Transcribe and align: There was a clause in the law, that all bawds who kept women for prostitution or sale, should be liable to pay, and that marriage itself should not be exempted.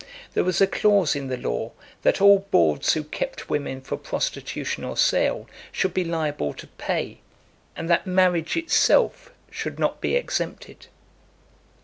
There 0.33 0.43
was 0.43 0.59
a 0.59 0.65
clause 0.65 1.15
in 1.15 1.27
the 1.27 1.37
law, 1.37 1.73
that 2.01 2.19
all 2.21 2.47
bawds 2.51 2.93
who 2.93 3.03
kept 3.03 3.51
women 3.51 3.81
for 3.81 3.97
prostitution 3.97 4.83
or 4.83 4.97
sale, 4.97 5.47
should 5.71 5.93
be 5.93 6.03
liable 6.03 6.55
to 6.55 6.65
pay, 6.65 7.19
and 7.75 7.87
that 7.87 8.07
marriage 8.07 8.57
itself 8.57 9.31
should 9.51 9.77
not 9.77 10.01
be 10.01 10.15
exempted. 10.15 10.87